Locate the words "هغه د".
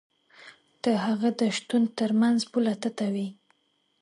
1.05-1.41